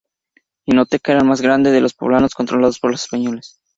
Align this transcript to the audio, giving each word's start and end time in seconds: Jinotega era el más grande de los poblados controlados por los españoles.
Jinotega 0.65 1.11
era 1.13 1.19
el 1.21 1.27
más 1.27 1.41
grande 1.41 1.69
de 1.69 1.79
los 1.79 1.93
poblados 1.93 2.33
controlados 2.33 2.79
por 2.79 2.89
los 2.89 3.03
españoles. 3.03 3.61